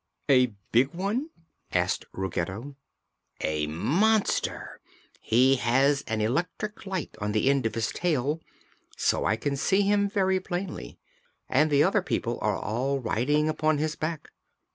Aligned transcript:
"A 0.29 0.47
big 0.71 0.95
one?" 0.95 1.29
asked 1.73 2.05
Ruggedo. 2.11 2.75
"A 3.41 3.67
monster. 3.67 4.79
He 5.19 5.57
has 5.57 6.01
an 6.07 6.21
electric 6.21 6.87
light 6.87 7.15
on 7.21 7.33
the 7.33 7.51
end 7.51 7.67
of 7.67 7.75
his 7.75 7.91
tail, 7.91 8.39
so 8.97 9.25
I 9.25 9.35
can 9.35 9.55
see 9.55 9.81
him 9.81 10.09
very 10.09 10.39
plainly. 10.39 10.97
And 11.47 11.69
the 11.69 11.83
other 11.83 12.01
people 12.01 12.39
are 12.41 12.57
all 12.57 12.99
riding 12.99 13.47
upon 13.47 13.77
his 13.77 13.95
back." 13.95 14.29